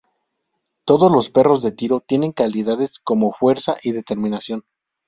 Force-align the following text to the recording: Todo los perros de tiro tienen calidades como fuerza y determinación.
Todo 0.83 1.09
los 1.09 1.29
perros 1.29 1.61
de 1.61 1.71
tiro 1.73 2.01
tienen 2.03 2.31
calidades 2.31 2.97
como 2.97 3.33
fuerza 3.33 3.75
y 3.83 3.91
determinación. 3.91 4.63